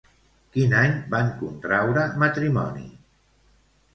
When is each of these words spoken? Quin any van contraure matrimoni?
Quin 0.53 0.71
any 0.77 0.95
van 1.11 1.27
contraure 1.41 2.05
matrimoni? 2.23 2.87